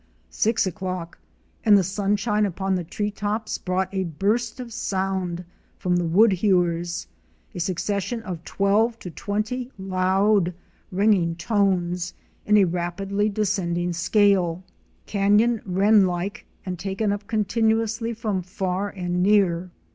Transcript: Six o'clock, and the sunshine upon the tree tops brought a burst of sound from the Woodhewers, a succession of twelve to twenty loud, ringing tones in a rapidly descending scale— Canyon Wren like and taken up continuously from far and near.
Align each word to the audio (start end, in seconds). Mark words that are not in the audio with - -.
Six 0.31 0.65
o'clock, 0.65 1.19
and 1.63 1.77
the 1.77 1.83
sunshine 1.83 2.43
upon 2.47 2.73
the 2.73 2.83
tree 2.83 3.11
tops 3.11 3.59
brought 3.59 3.93
a 3.93 4.05
burst 4.05 4.59
of 4.59 4.73
sound 4.73 5.45
from 5.77 5.95
the 5.97 6.05
Woodhewers, 6.07 7.05
a 7.53 7.59
succession 7.59 8.23
of 8.23 8.43
twelve 8.43 8.97
to 8.97 9.11
twenty 9.11 9.71
loud, 9.77 10.55
ringing 10.91 11.35
tones 11.35 12.15
in 12.47 12.57
a 12.57 12.65
rapidly 12.65 13.29
descending 13.29 13.93
scale— 13.93 14.63
Canyon 15.05 15.61
Wren 15.67 16.07
like 16.07 16.47
and 16.65 16.79
taken 16.79 17.11
up 17.11 17.27
continuously 17.27 18.11
from 18.11 18.41
far 18.41 18.89
and 18.89 19.21
near. 19.21 19.69